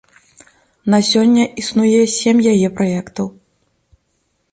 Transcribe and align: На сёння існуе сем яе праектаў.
На 0.93 0.99
сёння 1.09 1.43
існуе 1.63 1.99
сем 2.15 2.37
яе 2.53 2.67
праектаў. 2.81 3.27